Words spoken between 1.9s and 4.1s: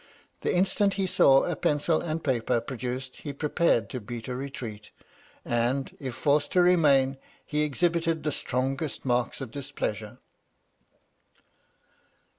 and paper produced he prepared to